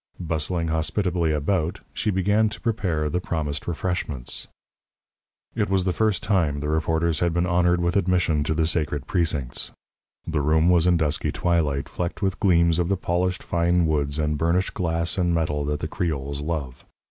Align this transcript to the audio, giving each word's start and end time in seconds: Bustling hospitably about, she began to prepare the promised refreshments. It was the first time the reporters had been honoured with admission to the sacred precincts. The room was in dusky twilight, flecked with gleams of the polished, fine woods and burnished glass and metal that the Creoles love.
Bustling 0.19 0.69
hospitably 0.69 1.31
about, 1.31 1.81
she 1.93 2.09
began 2.09 2.49
to 2.49 2.59
prepare 2.59 3.07
the 3.07 3.19
promised 3.21 3.67
refreshments. 3.67 4.47
It 5.53 5.69
was 5.69 5.83
the 5.83 5.93
first 5.93 6.23
time 6.23 6.59
the 6.59 6.69
reporters 6.69 7.19
had 7.19 7.33
been 7.33 7.45
honoured 7.45 7.79
with 7.81 7.95
admission 7.95 8.43
to 8.45 8.55
the 8.55 8.65
sacred 8.65 9.05
precincts. 9.05 9.69
The 10.25 10.41
room 10.41 10.69
was 10.71 10.87
in 10.87 10.97
dusky 10.97 11.31
twilight, 11.31 11.87
flecked 11.87 12.19
with 12.23 12.39
gleams 12.39 12.79
of 12.79 12.89
the 12.89 12.97
polished, 12.97 13.43
fine 13.43 13.85
woods 13.85 14.17
and 14.17 14.39
burnished 14.39 14.73
glass 14.73 15.19
and 15.19 15.35
metal 15.35 15.63
that 15.65 15.81
the 15.81 15.87
Creoles 15.87 16.41
love. 16.41 16.83